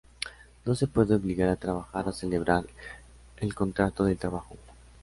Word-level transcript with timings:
No 0.65 0.73
se 0.73 0.87
puede 0.87 1.13
obligar 1.13 1.47
a 1.49 1.57
trabajar 1.57 2.07
o 2.07 2.11
celebrar 2.11 2.65
el 3.37 3.53
contrato 3.53 4.03
del 4.03 4.17
trabajo. 4.17 4.55